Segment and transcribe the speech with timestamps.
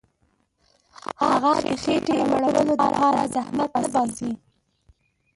[1.27, 4.31] هغه د خېټي مړولو دپاره زحمت نه باسي.